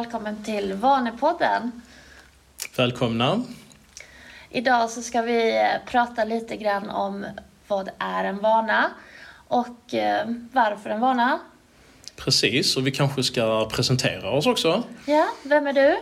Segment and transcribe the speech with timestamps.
[0.00, 1.82] Välkommen till Vanepodden.
[2.76, 3.44] Välkomna.
[4.50, 7.26] Idag så ska vi eh, prata lite grann om
[7.68, 8.90] vad är en vana
[9.48, 11.38] och eh, varför en vana.
[12.16, 14.82] Precis, och vi kanske ska presentera oss också.
[15.06, 15.98] Ja, vem är du?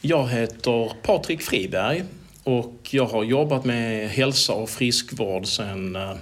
[0.00, 2.04] Jag heter Patrik Friberg
[2.44, 6.16] och jag har jobbat med hälsa och friskvård sedan eh,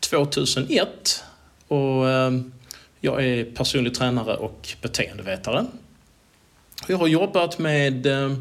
[0.00, 1.24] 2001.
[1.68, 2.30] Och eh,
[3.00, 5.66] jag är personlig tränare och beteendevetare.
[6.86, 8.32] Jag har jobbat med eh,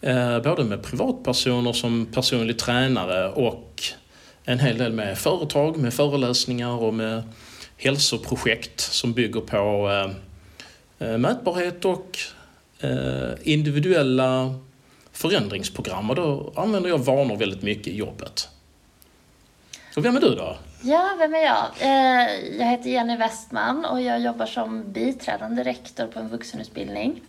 [0.00, 3.82] eh, både med privatpersoner som personlig tränare och
[4.44, 7.22] en hel del med företag, med föreläsningar och med
[7.76, 12.18] hälsoprojekt som bygger på eh, eh mätbarhet och
[12.80, 14.54] eh, individuella
[15.12, 16.10] förändringsprogram.
[16.10, 18.48] Och då använder jag vanor väldigt mycket i jobbet.
[19.96, 20.56] Och vem är du då?
[20.82, 21.66] Ja, vem är jag?
[21.80, 27.20] Eh, jag heter Jenny Westman och jag jobbar som biträdande rektor på en vuxenutbildning.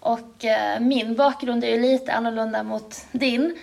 [0.00, 3.56] Och eh, min bakgrund är ju lite annorlunda mot din.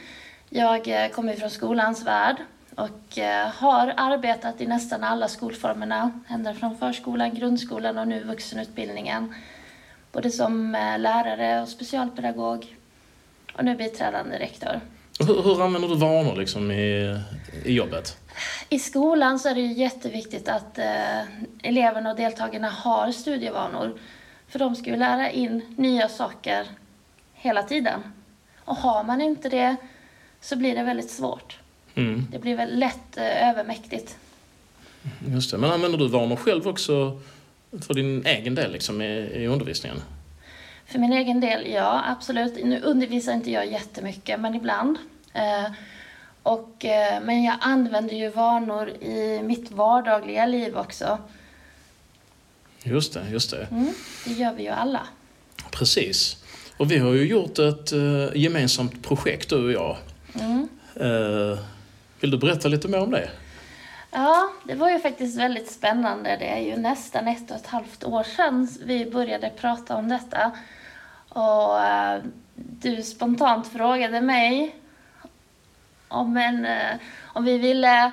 [0.50, 2.36] Jag eh, kommer från skolans värld
[2.76, 3.18] och
[3.54, 9.34] har arbetat i nästan alla skolformerna, ända från förskolan, grundskolan och nu vuxenutbildningen.
[10.12, 12.76] Både som lärare och specialpedagog
[13.54, 14.82] och nu biträdande rektor.
[15.20, 17.20] Hur, hur använder du vanor liksom i,
[17.66, 18.18] i jobbet?
[18.70, 21.22] I skolan så är det ju jätteviktigt att eh,
[21.64, 24.00] eleverna och deltagarna har studievanor.
[24.48, 26.68] För de ska ju lära in nya saker
[27.34, 28.04] hela tiden.
[28.60, 29.76] Och har man inte det
[30.42, 31.60] så blir det väldigt svårt.
[31.96, 32.28] Mm.
[32.32, 34.18] Det blir väl lätt eh, övermäktigt.
[35.28, 35.58] Just det.
[35.58, 37.20] Men använder du vanor själv också
[37.88, 40.02] för din egen del liksom, i, i undervisningen?
[40.86, 42.66] För min egen del, ja absolut.
[42.66, 44.98] Nu undervisar inte jag jättemycket, men ibland.
[45.34, 45.72] Eh,
[46.48, 51.18] och, eh, men jag använder ju vanor i mitt vardagliga liv också.
[52.84, 53.68] Just det, just det.
[53.72, 53.94] Mm,
[54.26, 55.08] det gör vi ju alla.
[55.72, 56.44] Precis.
[56.78, 59.98] Och vi har ju gjort ett uh, gemensamt projekt, du och jag.
[60.40, 60.70] Mm.
[61.02, 61.60] Uh,
[62.20, 63.30] vill du berätta lite mer om det?
[64.12, 66.38] Ja, det var ju faktiskt väldigt spännande.
[66.40, 70.52] Det är ju nästan ett och ett halvt år sedan vi började prata om detta.
[71.30, 74.76] Och uh, du spontant frågade mig
[76.08, 78.12] om, en, eh, om vi ville...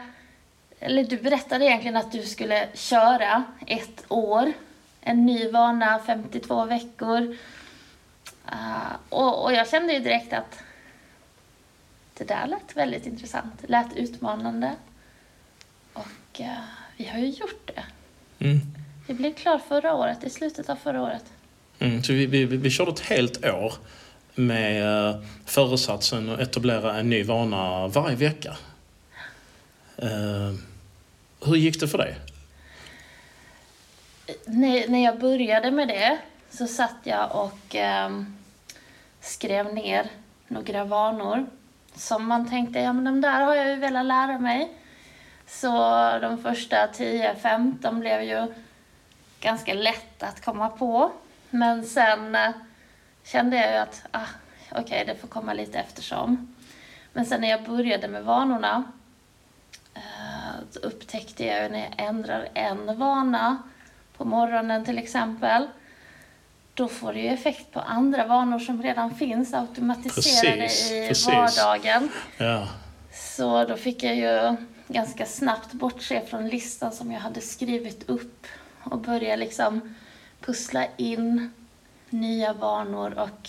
[0.81, 4.53] Eller du berättade egentligen att du skulle köra ett år.
[5.01, 7.37] En ny vana, 52 veckor.
[8.53, 10.59] Uh, och, och jag kände ju direkt att
[12.15, 13.55] det där lät väldigt intressant.
[13.61, 14.73] Det lät utmanande.
[15.93, 16.47] Och uh,
[16.97, 17.85] vi har ju gjort det.
[18.45, 18.61] Mm.
[19.07, 21.25] Vi blev klar förra året, i slutet av förra året.
[21.79, 23.75] Mm, så vi, vi, vi körde ett helt år
[24.35, 28.57] med eh, föresatsen att etablera en ny vana varje vecka.
[29.97, 30.53] Eh,
[31.47, 32.17] hur gick det för dig?
[34.89, 36.19] När jag började med det
[36.51, 38.37] så satt jag och ehm,
[39.21, 40.07] skrev ner
[40.49, 41.47] några vanor
[41.95, 44.73] som man tänkte, ja men de där har jag ju velat lära mig.
[45.47, 45.69] Så
[46.23, 48.55] de första 10-15 blev ju
[49.41, 51.13] ganska lätt att komma på.
[51.51, 52.51] Men sen eh,
[53.25, 54.27] kände jag ju att, ah,
[54.71, 56.55] okej, okay, det får komma lite eftersom.
[57.13, 58.85] Men sen när jag började med vanorna
[59.95, 63.63] eh, så upptäckte jag när jag ändrar en vana
[64.17, 65.69] på morgonen till exempel,
[66.75, 71.27] då får det ju effekt på andra vanor som redan finns automatiserade precis, i precis.
[71.27, 72.09] vardagen.
[72.39, 72.69] Ja.
[73.13, 74.57] Så då fick jag ju
[74.89, 78.47] ganska snabbt bortse från listan som jag hade skrivit upp
[78.83, 79.95] och börja liksom
[80.41, 81.53] pussla in
[82.15, 83.49] nya vanor och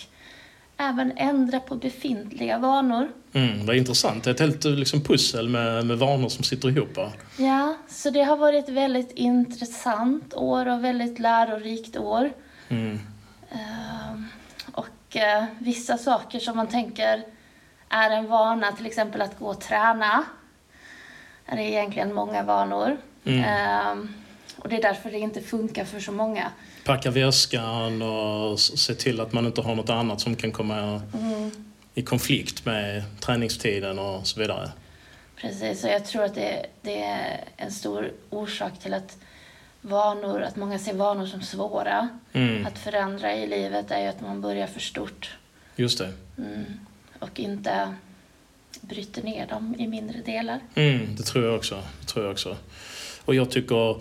[0.77, 3.11] även ändra på befintliga vanor.
[3.33, 4.23] Mm, vad intressant.
[4.23, 6.97] Det är ett helt liksom, pussel med, med vanor som sitter ihop.
[7.37, 12.31] Ja, så det har varit ett väldigt intressant år och väldigt lärorikt år.
[12.69, 12.99] Mm.
[13.51, 14.21] Uh,
[14.71, 17.23] och uh, vissa saker som man tänker
[17.89, 20.23] är en vana, till exempel att gå och träna,
[21.45, 22.97] är egentligen många vanor.
[23.25, 23.39] Mm.
[23.39, 24.05] Uh,
[24.57, 26.51] och det är därför det inte funkar för så många
[26.85, 31.51] packa väskan och se till att man inte har något annat som kan komma mm.
[31.93, 34.71] i konflikt med träningstiden och så vidare.
[35.35, 39.17] Precis, och jag tror att det, det, är en stor orsak till att
[39.81, 42.65] vanor, att många ser vanor som svåra mm.
[42.65, 45.37] att förändra i livet är ju att man börjar för stort.
[45.75, 46.13] Just det.
[46.37, 46.65] Mm.
[47.19, 47.95] Och inte
[48.81, 50.59] bryter ner dem i mindre delar.
[50.75, 51.83] Mm, det tror jag också.
[52.01, 52.57] Det tror jag också.
[53.25, 53.95] Och jag tycker,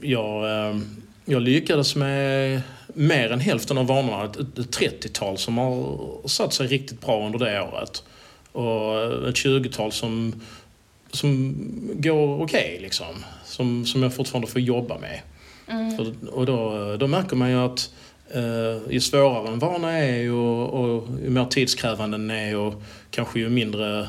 [0.00, 0.76] jag eh,
[1.24, 2.62] jag lyckades med
[2.94, 7.38] mer än hälften av vanorna, ett, ett 30-tal som har satt sig riktigt bra under
[7.38, 8.02] det året.
[8.52, 10.40] Och ett 20-tal som,
[11.10, 11.54] som
[11.94, 13.24] går okej, okay, liksom.
[13.44, 15.20] Som, som jag fortfarande får jobba med.
[15.68, 15.96] Mm.
[15.96, 17.90] För, och då, då märker man ju att
[18.34, 23.40] Eh, ju svårare en vana är och, och ju mer tidskrävande den är och kanske
[23.40, 24.08] ju mindre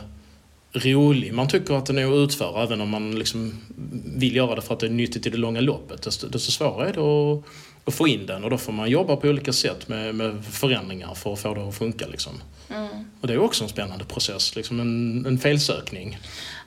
[0.73, 3.61] rolig man tycker att den är att utföra även om man liksom
[4.05, 6.01] vill göra det för att det är nyttigt i det långa loppet.
[6.01, 7.43] Desto, desto svårare är det att,
[7.85, 11.13] att få in den och då får man jobba på olika sätt med, med förändringar
[11.13, 12.07] för att få det att funka.
[12.07, 12.41] Liksom.
[12.69, 12.87] Mm.
[13.21, 16.17] Och det är också en spännande process, liksom en, en felsökning.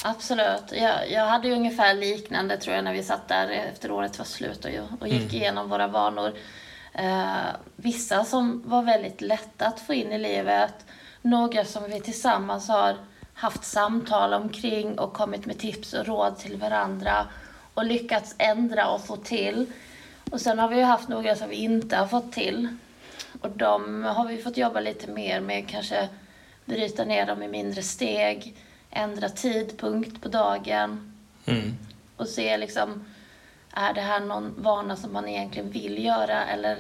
[0.04, 0.72] Absolut.
[0.72, 4.24] Jag, jag hade ju ungefär liknande tror jag när vi satt där efter året var
[4.24, 5.34] slut och, och gick Mm.
[5.34, 6.32] igenom våra vanor.
[6.94, 7.26] Eh,
[7.76, 10.74] vissa som var väldigt lätta att få in i livet.
[11.22, 12.96] Några som vi tillsammans har
[13.36, 17.26] haft samtal omkring och kommit med tips och råd till varandra
[17.74, 19.66] och lyckats ändra och få till.
[20.30, 22.68] Och sen har vi ju haft några som vi inte har fått till.
[23.40, 26.08] Och de har vi fått jobba lite mer med, kanske
[26.64, 28.56] bryta ner dem i mindre steg,
[28.90, 31.12] ändra tidpunkt på dagen
[31.48, 31.76] Mm.
[32.16, 33.04] och se liksom,
[33.72, 36.78] är det här någon vana som man egentligen vill göra eller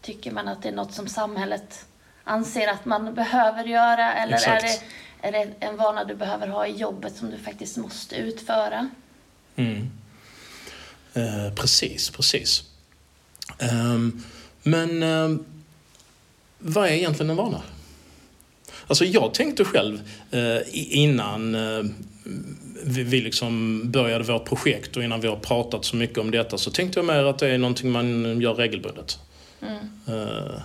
[0.00, 1.86] tycker man att det är något som samhället
[2.24, 4.64] anser att man behöver göra eller Exakt.
[4.64, 4.80] är det
[5.60, 8.90] en vana du behöver ha i jobbet som du faktiskt måste utföra?
[9.56, 9.90] Mm.
[11.14, 12.62] Eh, precis, precis.
[13.58, 14.22] Ehm,
[14.62, 15.44] men ehm,
[16.58, 17.62] vad är egentligen en vana?
[18.86, 20.00] Alltså jag tänkte själv
[20.30, 21.84] eh, innan eh,
[22.84, 26.70] vi, liksom började vårt projekt och innan vi har pratat så mycket om detta så
[26.70, 29.18] tänkte jag mer att det är någonting man gör regelbundet.
[29.60, 29.78] Mm.
[30.08, 30.60] Eh,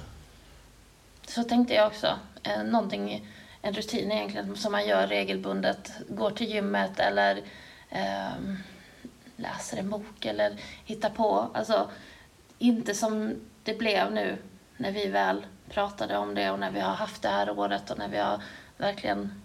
[1.28, 2.08] Så tänkte jag också.
[2.44, 3.28] Eh, någonting,
[3.62, 5.92] en rutin egentligen som man gör regelbundet.
[6.10, 7.42] Går till gymmet eller
[7.90, 8.56] eh,
[9.36, 11.52] läser en bok eller hittar på.
[11.54, 11.90] Alltså,
[12.60, 14.38] inte som det blev nu
[14.78, 17.98] när vi väl pratade om det och när vi har haft det här året och
[17.98, 18.42] när vi har
[18.78, 19.42] verkligen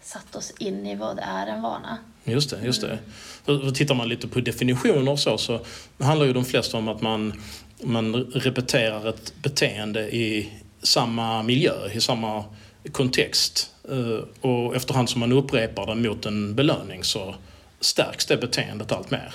[0.00, 1.98] satt oss in i vad det är en vana.
[2.24, 2.98] Just det, just det.
[3.46, 3.74] Mm.
[3.74, 5.60] Tittar man lite på definitioner och så, så
[5.98, 7.42] handlar ju de flesta om att man,
[7.82, 10.52] man repeterar ett beteende i
[10.82, 12.44] samma miljö, i samma
[12.92, 13.70] kontext.
[13.88, 17.34] Eh, Och efterhand som man upprepar det mot en belöning så
[17.80, 19.34] stärks det beteendet allt mer.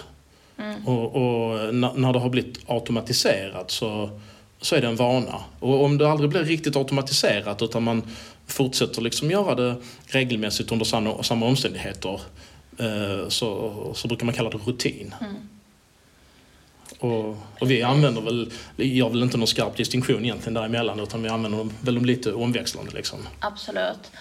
[0.86, 4.10] Och, och när, det har blivit automatiserat så,
[4.62, 5.36] så är det en vana.
[5.60, 8.02] Och om det aldrig blir riktigt automatiserat utan man
[8.48, 12.22] fortsätter liksom göra det regelmässigt under samma, samma omständigheter
[12.80, 15.16] eh, så, så brukar man kalla det rutin.
[17.00, 17.30] Och,
[17.60, 21.70] och vi använder väl, gör väl inte någon skarp distinktion egentligen däremellan utan vi använder
[21.82, 23.20] väl dem lite omväxlande liksom.
[23.40, 24.12] Absolut.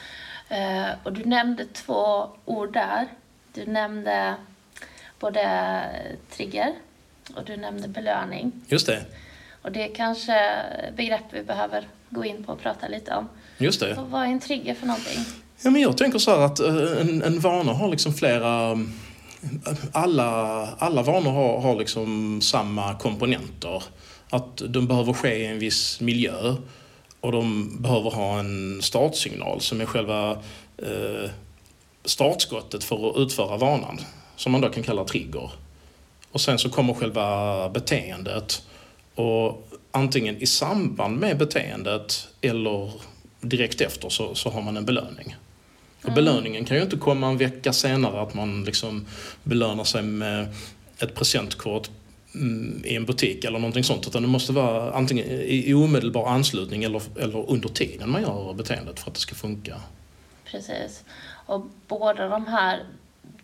[0.49, 3.06] Eh, och du nämnde två ord där.
[3.55, 4.34] Du nämnde
[5.20, 5.82] både
[6.37, 6.73] trigger
[7.34, 8.52] och du nämnde belöning.
[8.69, 9.05] Just det,
[9.62, 10.52] Och det är kanske
[10.96, 13.29] begrepp vi behöver gå in på och prata lite om.
[13.58, 13.94] just det.
[13.94, 15.25] Så vad är en trigger för någonting?
[15.62, 18.79] Ja, men jag tänker så här att eh, en, en vana har liksom flera...
[19.93, 20.25] Alla,
[20.78, 23.82] alla vanor har, har liksom samma komponenter.
[24.31, 26.54] Att de behöver ske i en viss miljö
[27.20, 30.31] och de behöver ha en startsignal som är själva
[30.78, 31.31] eh,
[32.04, 34.00] startskottet för att utföra vanan.
[34.37, 35.50] Som man då kan kalla trigger.
[36.32, 38.62] Och sen så kommer själva beteendet.
[39.14, 42.91] Och antingen i samband med beteendet eller
[43.41, 45.36] direkt efter så, så har man en belöning.
[46.06, 49.06] Och belöningen kan ju inte komma en vecka senare att man liksom
[49.43, 50.48] belönar sig med
[50.98, 51.91] ett presentkort
[52.34, 54.06] mm, i en butik eller någonting sånt.
[54.06, 58.55] Utan det måste vara antingen i i omedelbar anslutning eller, eller under tiden man gör
[58.55, 59.81] beteendet för att det ska funka.
[60.44, 61.05] Precis.
[61.46, 62.84] Och båda de här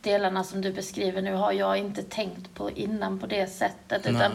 [0.00, 4.04] delarna som du beskriver nu har jag inte tänkt på innan på det sättet.
[4.04, 4.14] Nej.
[4.14, 4.32] Utan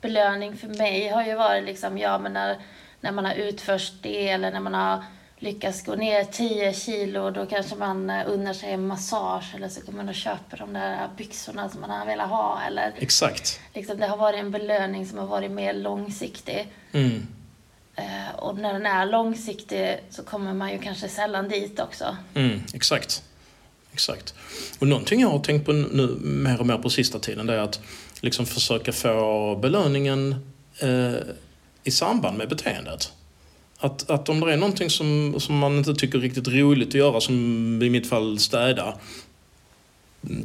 [0.00, 2.56] belöning för mig har ju varit liksom, ja men när,
[3.00, 5.04] när man har utfört det eller när man har
[5.42, 9.80] lyckats gå ner 10 kilo då kanske man eh, unnar sig en massage eller så
[9.80, 13.60] går man och köper de där byxorna som man har velat ha eller Exakt.
[13.74, 16.72] liksom, det har varit en belöning som har varit mer långsiktig.
[16.92, 17.26] Mm.
[17.94, 22.16] Eh, och när den är långsiktig så kommer man ju kanske sällan dit också.
[22.34, 23.22] Mm, exakt.
[23.92, 24.34] Exakt.
[24.78, 27.58] Och någonting jag har tänkt på nu mer och mer på sista tiden det är
[27.58, 27.80] att
[28.20, 31.14] liksom försöka få belöningen eh,
[31.84, 33.12] i samband med beteendet.
[33.82, 36.94] Att, att om det är någonting som, som man inte tycker är riktigt roligt att
[36.94, 38.94] göra, som i mitt fall städa,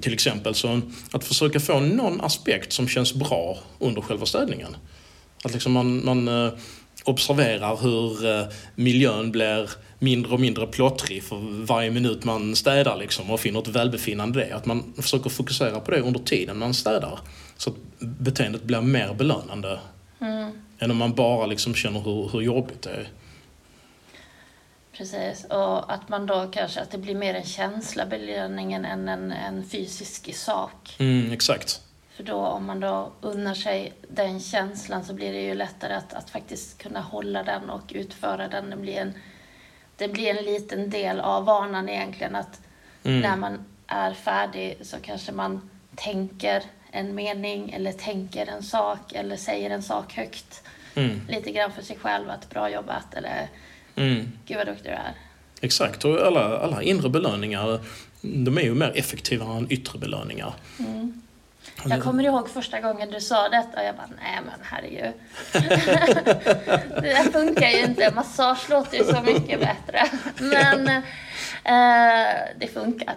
[0.02, 4.76] till exempel, så att försöka få någon aspekt som känns bra under själva städningen.
[5.44, 6.54] Att liksom man, man eh,
[7.04, 13.32] observerar hur eh, miljön blir mindre och mindre plottrig för varje minut man städar liksom
[13.32, 14.56] och finner ett välbefinnande i det.
[14.56, 17.20] Att man försöker fokusera på det under tiden man städar.
[17.58, 19.80] Så att beteendet blir mer belönande
[20.22, 20.52] Mm.
[20.80, 23.08] än om man bara liksom känner hur, hur jobbigt det är.
[24.98, 29.32] Precis, och att man då kanske, att det blir mer en känsla belöningen än en,
[29.32, 30.96] en fysisk sak.
[31.00, 31.82] Mm, exakt.
[32.10, 36.14] För då om man då unnar sig den känslan så blir det ju lättare att,
[36.14, 38.70] att faktiskt kunna hålla den och utföra den.
[38.70, 39.14] Det blir en,
[39.98, 42.60] det blir en liten del av vanan egentligen att
[43.08, 43.22] Mm.
[43.22, 49.38] när man är färdig så kanske man tänker en mening eller tänker en sak eller
[49.38, 50.64] säger en sak högt.
[50.96, 51.22] Mm.
[51.30, 53.48] Lite grann för sig själv att bra jobbat eller
[53.98, 54.32] Mm.
[54.46, 55.14] gud vad duktig du är.
[55.62, 57.80] Exakt, och alla, alla inre belöningar
[58.22, 60.54] de är ju mer effektiva än yttre belöningar.
[60.80, 61.22] Mm.
[61.86, 65.14] Jag kommer ihåg första gången du sa detta och jag bara, nej men herregud.
[67.02, 68.12] det där funkar ju inte.
[68.16, 70.08] Massage låter ju så mycket bättre.
[70.38, 73.16] Men eh, det funkar.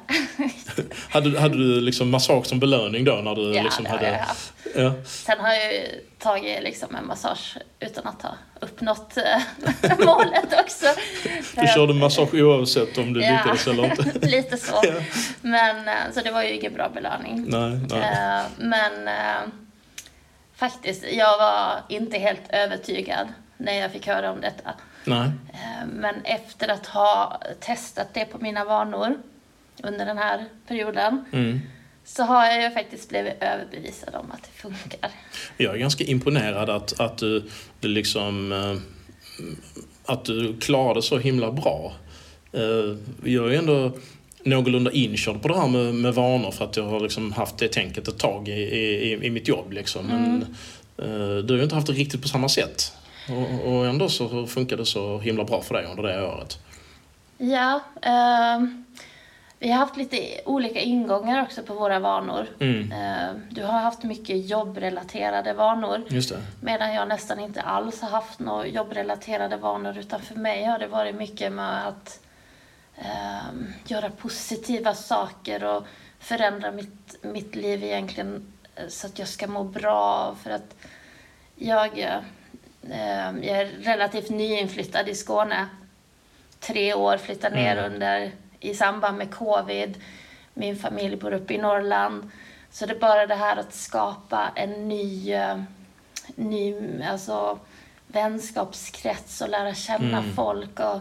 [1.09, 3.13] Hade, hade du liksom massage som belöning då?
[3.13, 4.27] När du ja, liksom hade...
[4.75, 4.93] Ja.
[5.05, 5.81] Sen har jag ju
[6.19, 9.43] tagit liksom en massage utan att ha uppnått eh,
[10.07, 10.87] målet också.
[11.61, 13.33] Du körde massage oavsett om du Ja.
[13.33, 14.19] lyckades eller inte?
[14.27, 14.81] Lite så.
[14.83, 14.93] Ja.
[15.43, 17.45] Men, eh, så det var ju ingen bra belöning.
[17.49, 18.01] Nej, nej.
[18.01, 19.09] Eh, Men
[20.57, 24.71] faktiskt, jag var inte helt övertygad när jag fick höra om detta.
[25.05, 25.31] nej.
[25.93, 29.19] Men efter att ha testat det på mina vanor
[29.83, 31.61] under den här perioden Mm.
[32.17, 35.11] Så har jag ju faktiskt blivit överbevisad om att det funkar.
[35.57, 37.45] Jag är ganska imponerad att, att du,
[37.81, 38.53] du liksom...
[38.53, 38.77] eh,
[40.05, 41.93] Att du klarade så himla bra.
[42.53, 43.93] Eh, Jag är ju ändå
[44.45, 47.69] någorlunda inkörd på det här med, med vanor för att jag har liksom haft det
[47.69, 49.73] tänket ett tag i, i, i mitt jobb.
[49.73, 50.07] Liksom.
[50.07, 50.43] Men
[50.99, 52.93] eh, du har ju inte haft det riktigt på samma sätt.
[53.29, 56.59] Och, och ändå så funkar det så himla bra för dig under det året.
[57.39, 58.85] Ja, ehm,
[59.63, 62.47] vi har haft lite olika ingångar också på våra vanor.
[62.61, 66.03] Mm, Eh, Du har haft mycket jobbrelaterade vanor.
[66.61, 70.87] Medan jag nästan inte alls har haft några jobbrelaterade vanor utan för mig har det
[70.87, 72.21] varit mycket med att
[72.97, 75.87] ehm, göra positiva saker och
[76.19, 80.35] förändra mitt, mitt liv egentligen eh, så att jag ska må bra.
[80.43, 80.75] För att
[81.57, 81.99] jag,
[82.91, 85.67] ehm, jag är relativt nyinflyttad i Skåne.
[86.61, 87.93] Tre år, flyttade ner Mm.
[87.93, 90.01] under i samband med covid.
[90.55, 92.31] Min familj bor uppe i Norrland.
[92.71, 95.63] Så det är bara det här att skapa en ny, eh,
[96.35, 97.59] ny alltså,
[98.07, 100.35] vänskapskrets och lära känna Mm.
[100.35, 100.81] folk.
[100.81, 101.01] Och, eh,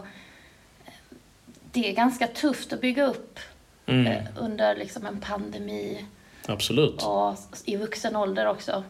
[1.72, 3.38] det är ganska tufft att bygga upp
[3.86, 6.04] Mm, eh, under liksom en pandemi
[6.46, 7.02] absolut.
[7.02, 8.84] och i vuxen ålder också.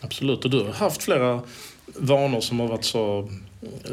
[0.00, 0.44] Absolut.
[0.44, 1.40] Och du har haft flera
[1.86, 3.28] vanor som har varit så...
[3.62, 3.90] eh,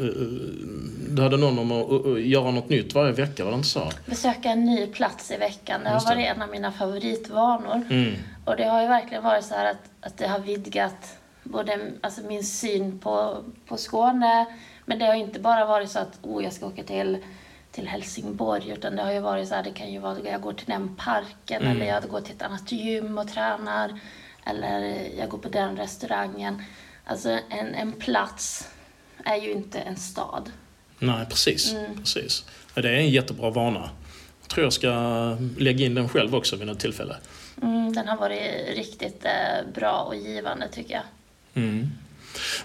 [1.10, 3.92] Du hade någon om att eh, göra något nytt varje vecka, var det inte så?
[4.06, 7.82] Besöka en ny plats i veckan, det har varit en av mina favoritvanor.
[7.90, 8.14] Mm.
[8.44, 12.20] Och det har ju verkligen varit så här att, att det har vidgat både alltså
[12.22, 13.36] min syn på,
[13.66, 14.46] på Skåne,
[14.86, 17.18] men det har inte bara varit så att oh, jag ska åka till,
[17.72, 20.40] till Helsingborg, utan det har ju varit så här, det kan ju vara att jag
[20.40, 21.76] går till den parken, Mm.
[21.76, 24.00] eller jag går till ett annat gym och tränar,
[24.44, 26.62] eller jag går på den restaurangen.
[27.04, 28.68] Alltså en, en plats
[29.24, 30.50] är ju inte en stad.
[30.98, 31.72] Nej, precis.
[31.72, 31.96] Mm.
[31.98, 32.44] precis.
[32.74, 33.90] Det är en jättebra vana.
[34.40, 34.92] Jag tror jag ska
[35.58, 37.16] lägga in den själv också vid något tillfälle.
[37.62, 41.02] Mm, den har varit riktigt eh, bra och givande tycker jag.
[41.54, 41.88] Mm.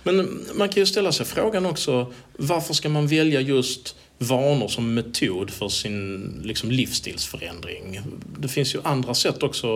[0.03, 4.93] Men man kan ju ställa sig frågan också, varför ska man välja just vanor som
[4.93, 8.01] metod för sin liksom, livsstilsförändring?
[8.39, 9.67] Det finns ju andra sätt också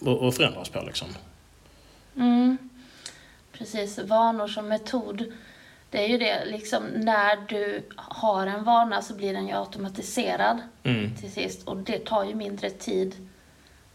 [0.00, 0.82] att- att förändras på.
[0.86, 1.08] Liksom.
[2.16, 2.58] Mm.
[3.52, 5.32] Precis, vanor som metod.
[5.92, 10.58] Det är ju det, liksom när du har en vana så blir den ju automatiserad
[10.82, 11.16] Mm.
[11.16, 11.68] till sist.
[11.68, 13.28] Och det tar ju mindre tid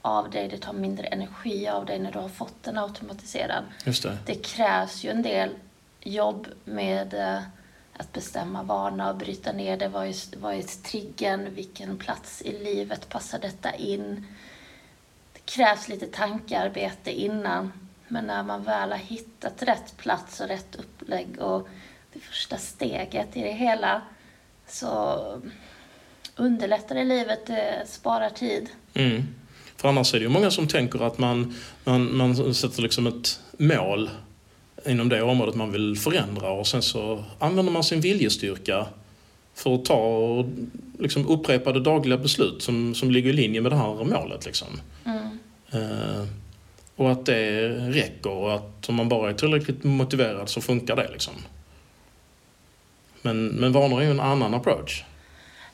[0.01, 3.63] av dig, det tar mindre energi av dig när du har fått den automatiserad.
[3.85, 4.17] Just det.
[4.25, 5.49] Det krävs ju en del
[6.01, 7.39] jobb med eh,
[7.97, 9.87] att bestämma vana och bryta ner det.
[9.87, 11.55] Vad är, vad är triggern?
[11.55, 14.27] Vilken plats i livet passar detta in?
[15.33, 17.86] Det krävs lite tankearbete innan.
[18.07, 21.67] Men när man väl har hittat rätt plats och rätt upplägg och
[22.13, 24.01] det första steget i det hela
[24.67, 25.21] så
[26.35, 28.69] underlättar det livet, det sparar tid.
[28.93, 29.23] Mm.
[29.75, 33.39] För annars är det ju många som tänker att man, man, man sätter liksom ett
[33.57, 34.09] mål
[34.85, 38.85] inom det området man vill förändra och sen så använder man sin viljestyrka
[39.53, 40.45] för att ta
[40.99, 44.45] liksom upprepade dagliga beslut som, som ligger i linje med det här målet.
[44.45, 44.67] Liksom.
[45.05, 45.39] Mm.
[45.71, 46.27] Eh,
[46.97, 51.11] och att det räcker och att om man bara är tillräckligt motiverad så funkar det.
[51.11, 51.33] Liksom.
[53.21, 55.03] Men, men vanor är ju en annan approach.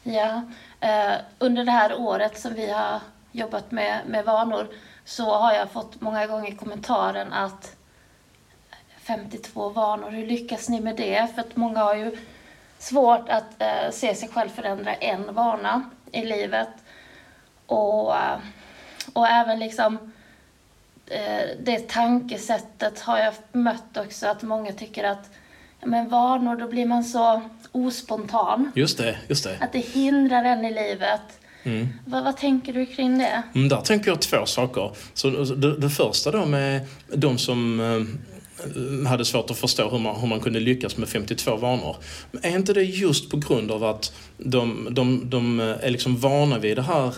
[0.03, 0.44] Ja,
[0.80, 3.00] eh, under det här året som vi har
[3.32, 4.68] jobbat med, med vanor
[5.06, 7.75] så har jag fått många gånger kommentaren att
[9.03, 11.27] 52 vanor, hur lyckas ni med det?
[11.36, 12.18] För att många har ju
[12.80, 16.70] svårt att eh, se sig själv förändra en vana i livet.
[17.65, 18.38] Och, eh,
[19.13, 20.12] och även liksom eh,
[21.64, 25.30] det tankesättet har jag mött också, att många tycker att
[25.86, 27.42] men vanor, då blir man så
[27.72, 28.72] ospontan.
[28.76, 29.58] Just det, just det.
[29.60, 31.22] Att det hindrar en i livet.
[32.06, 33.44] Vad, vad tänker du kring det?
[33.56, 34.92] Mm, där tänker jag två saker.
[35.14, 40.20] Så det, det första då med de som eh, hade svårt att förstå hur man,
[40.20, 41.96] hur man kunde lyckas med 52 vanor.
[42.32, 46.60] Men är inte det just på grund av att de, de, de är liksom vana
[46.60, 47.14] vid det här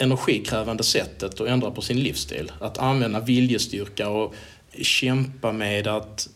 [0.00, 2.52] energikrävande sättet att ändra på sin livsstil?
[2.60, 4.34] Att använda viljestyrka och
[4.82, 6.28] kämpa med att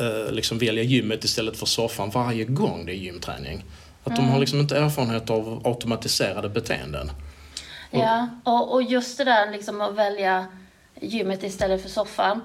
[0.00, 3.64] eh, liksom välja gymmet istället för soffan varje gång det är gymträning.
[4.04, 7.10] Att de har liksom inte erfarenhet av automatiserade beteenden.
[7.90, 10.46] Ja, och, och just det där liksom att välja
[11.00, 12.40] gymmet istället för soffan.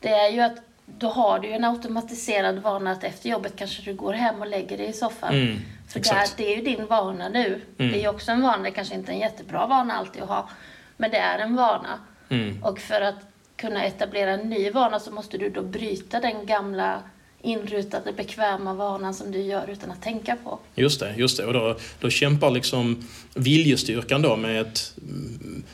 [0.00, 3.82] Det är ju att då har du ju en automatiserad vana att efter jobbet kanske
[3.82, 5.34] du går hem och lägger dig i soffan.
[5.34, 7.60] Mm, för där, det är ju din vana nu.
[7.76, 10.28] Det är ju också en vana, det kanske inte är en jättebra vana alltid att
[10.28, 10.48] ha.
[10.96, 11.98] Men det är en vana.
[12.28, 12.64] Mm.
[12.64, 13.14] Och för att
[13.56, 17.02] kunna etablera en ny vana så måste du då bryta den gamla
[17.42, 20.58] inrutade bekväma vanan som du gör utan att tänka på.
[20.74, 21.46] Just det, just det.
[21.46, 25.64] Och då, då kämpar liksom viljestyrkan då med ett, mm,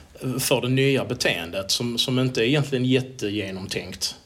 [0.41, 4.17] för det nya beteendet som, som inte är egentligen jättegenomtänkt.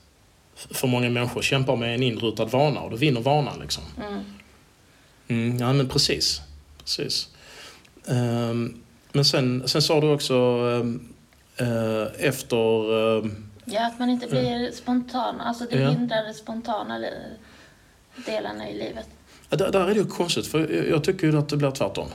[0.71, 3.83] För många människor kämpar med en inrutad vana och då vinner vanan liksom.
[5.29, 6.41] Mm, ja men precis.
[6.79, 7.29] precis.
[8.09, 8.81] Ehm,
[9.13, 11.09] men sen, sen sa du också ehm,
[11.57, 12.93] eh, efter...
[13.19, 15.41] ehm, Ja, att man inte blir spontan.
[15.41, 15.91] Alltså det Ja.
[15.91, 17.05] hindrar de spontana
[18.27, 19.07] delarna i livet.
[19.51, 21.71] ja, där, där är det ju konstigt för jag, jag tycker ju att det blir
[21.71, 22.09] tvärtom.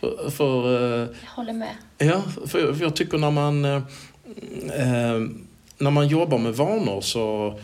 [0.00, 1.74] För, för eh, Jag håller med.
[1.98, 3.80] Ja, för, för jag tycker när man, eh,
[5.78, 7.58] när man jobbar med vanor så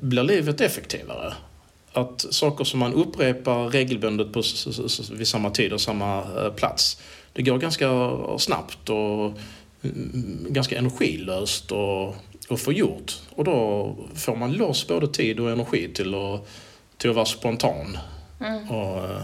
[0.00, 1.34] blir livet effektivare.
[1.92, 4.42] Att saker som man upprepar regelbundet på,
[5.12, 7.00] vid samma tid och samma eh, plats,
[7.32, 9.32] det går ganska snabbt och
[9.82, 12.14] mm, ganska energilöst och,
[12.48, 13.18] och få gjort.
[13.30, 16.48] Och då får man loss både tid och energi till att,
[16.96, 17.98] till att vara spontan.
[18.68, 19.22] Och, eh,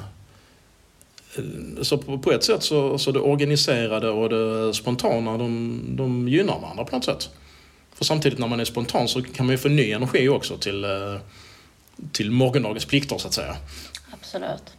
[1.83, 6.61] så på, på ett sätt så, så det organiserade och det spontana, de, de gynnar
[6.61, 7.31] varandra på något sätt.
[7.97, 10.85] För samtidigt när man är spontan så kan man ju få ny energi också till,
[10.85, 11.21] eh,
[12.13, 13.57] till morgondagens plikter så att säga.
[14.13, 14.75] Absolut.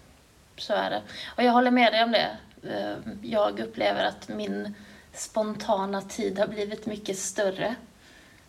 [0.58, 1.02] Så är det.
[1.36, 2.38] Och jag håller med dig om det.
[2.64, 4.74] Eh, jag upplever att min
[5.14, 7.76] spontana tid har blivit mycket större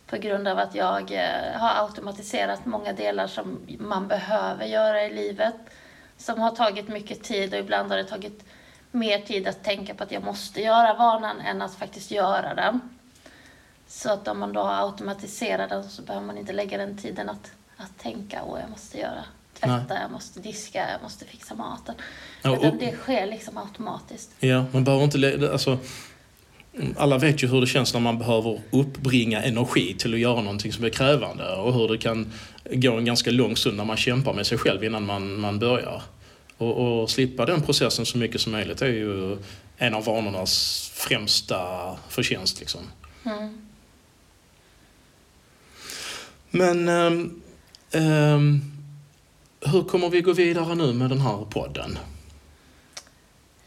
[0.06, 5.14] på grund av att jag eh, har automatiserat många delar som man behöver göra i
[5.14, 5.54] livet
[6.16, 8.44] som har tagit mycket tid och ibland har det tagit
[8.90, 12.97] mer tid att tänka på att jag måste göra vanan än att faktiskt göra den.
[13.88, 17.28] Så att om man då har automatiserat den så behöver man inte lägga den tiden
[17.28, 19.24] att, att tänka, åh jag måste göra
[19.60, 21.94] tvätta, jag måste diska, jag måste fixa maten.
[22.42, 24.30] Ja, och- det sker liksom automatiskt.
[24.40, 25.48] Ja, man behöver inte...
[25.52, 25.78] Alltså,
[26.96, 30.72] alla vet ju hur det känns när man behöver uppbringa energi till att göra någonting
[30.72, 32.32] som är krävande och hur det kan
[32.72, 36.02] gå en ganska lång stund när man kämpar med sig själv innan man, man börjar.
[36.58, 39.38] Och, och slippa den processen så mycket som möjligt är ju
[39.76, 42.60] en av vanornas främsta förtjänst.
[42.60, 42.80] Liksom.
[43.24, 43.67] Mm.
[46.50, 47.42] Men ehm,
[47.92, 48.60] ehm,
[49.60, 51.98] hur kommer vi gå vidare nu med den här podden?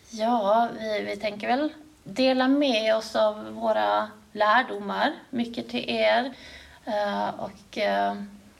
[0.09, 1.69] Ja, vi, vi tänker väl
[2.03, 6.33] dela med oss av våra lärdomar, mycket till er
[6.85, 8.15] eh, och eh,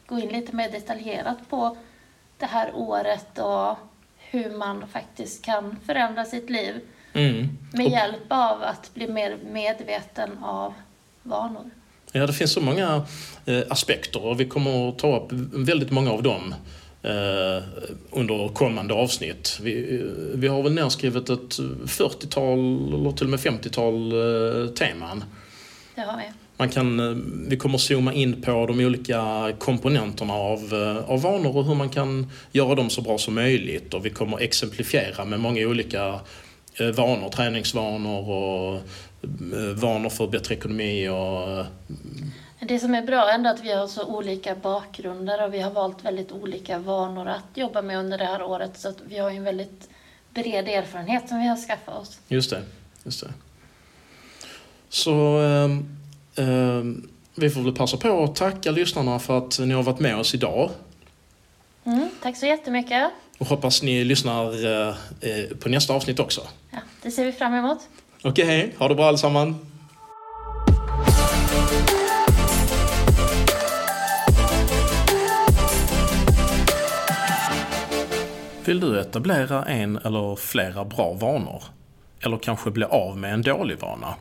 [0.05, 1.77] gå in lite mer detaljerat på
[2.37, 3.77] det här året och
[4.17, 6.81] hur man faktiskt kan förändra sitt liv
[7.13, 7.57] Mm.
[7.73, 10.73] med hjälp av att bli mer medveten av
[11.23, 11.69] vanor.
[12.11, 13.05] Ja, det finns så många
[13.45, 16.55] eh, aspekter och vi kommer att ta upp väldigt många av dem
[17.03, 17.63] eh,
[18.11, 19.59] under kommande avsnitt.
[19.61, 25.23] Vi, eh, vi har väl nedskrivet ett 40-tal eller till och med 50-tal eh, teman.
[25.95, 26.23] Det har vi.
[26.57, 31.21] Man kan, eh, vi kommer att zooma in på de olika komponenterna av, eh, av
[31.21, 33.93] vanor och hur man kan göra dem så bra som möjligt.
[33.93, 36.19] Och vi kommer att exemplifiera med många olika
[36.95, 38.81] vanor, träningsvanor och
[39.75, 41.65] vanor för bättre ekonomi och eh,
[42.59, 45.71] Det som är bra ändå är att vi har så olika bakgrunder och vi har
[45.71, 48.79] valt väldigt olika vanor att jobba med under det här året.
[48.79, 49.89] Så att vi har ju en väldigt
[50.33, 52.19] bred erfarenhet som vi har skaffat oss.
[52.27, 52.61] Just det.
[53.03, 53.33] Just det.
[54.89, 55.97] Så ehm,
[56.35, 60.17] ehm, vi får väl passa på att tacka lyssnarna för att ni har varit med
[60.17, 60.69] oss idag.
[61.83, 63.11] Mm, tack så jättemycket.
[63.37, 66.41] Och hoppas ni lyssnar eh, eh, på nästa avsnitt också.
[66.71, 67.79] Ja, det ser vi fram emot.
[68.23, 69.57] Okej, ha det bra allesammans.
[78.65, 81.63] Vill du etablera en eller flera bra vanor?
[82.19, 84.15] Eller kanske bli av med en dålig vana?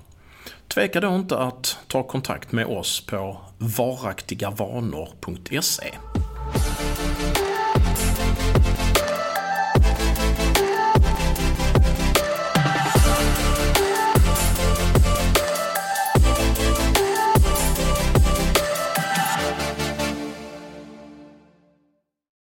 [0.69, 5.95] Tveka då inte att ta kontakt med oss på varaktigavanor.se.